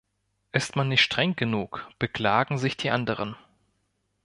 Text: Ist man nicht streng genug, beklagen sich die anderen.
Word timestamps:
Ist 0.51 0.75
man 0.75 0.87
nicht 0.87 1.03
streng 1.03 1.35
genug, 1.35 1.87
beklagen 1.99 2.57
sich 2.57 2.75
die 2.75 2.89
anderen. 2.89 3.35